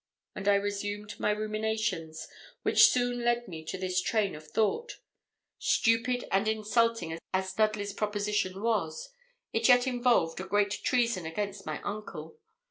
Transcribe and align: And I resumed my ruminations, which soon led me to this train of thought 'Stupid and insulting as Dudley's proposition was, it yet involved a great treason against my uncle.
And 0.33 0.47
I 0.47 0.55
resumed 0.55 1.19
my 1.19 1.29
ruminations, 1.29 2.27
which 2.63 2.87
soon 2.87 3.23
led 3.23 3.47
me 3.47 3.63
to 3.65 3.77
this 3.77 4.01
train 4.01 4.33
of 4.33 4.47
thought 4.47 4.93
'Stupid 5.59 6.25
and 6.31 6.47
insulting 6.47 7.19
as 7.31 7.53
Dudley's 7.53 7.93
proposition 7.93 8.63
was, 8.63 9.09
it 9.53 9.67
yet 9.67 9.85
involved 9.85 10.39
a 10.39 10.43
great 10.45 10.71
treason 10.71 11.27
against 11.27 11.67
my 11.67 11.79
uncle. 11.83 12.39